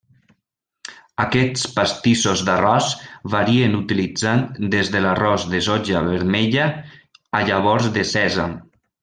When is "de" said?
4.97-5.03, 5.53-5.61, 8.01-8.09